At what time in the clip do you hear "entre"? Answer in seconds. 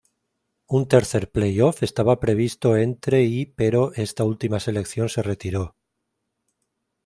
2.75-3.21